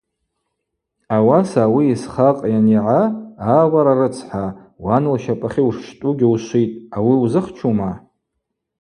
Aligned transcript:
Ауаса 1.15 1.59
ауи 1.65 1.85
Исхакъ 1.93 2.45
йанигӏа: 2.51 3.03
А, 3.55 3.59
уара 3.71 3.93
рыцхӏа, 3.99 4.45
уан 4.83 5.03
лщапӏахьы 5.13 5.61
ушщтӏугьи 5.69 6.27
ушвитӏ, 6.33 6.77
ауи 6.97 7.15
узыхчума? 7.23 7.89